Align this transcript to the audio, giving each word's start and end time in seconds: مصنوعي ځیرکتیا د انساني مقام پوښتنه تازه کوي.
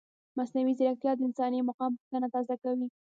مصنوعي 0.37 0.73
ځیرکتیا 0.79 1.11
د 1.15 1.19
انساني 1.27 1.59
مقام 1.69 1.91
پوښتنه 1.97 2.27
تازه 2.33 2.55
کوي. 2.63 2.87